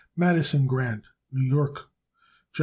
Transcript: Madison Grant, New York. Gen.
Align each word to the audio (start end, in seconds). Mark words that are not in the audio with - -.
Madison 0.15 0.65
Grant, 0.65 1.03
New 1.31 1.45
York. 1.45 1.91
Gen. 2.53 2.59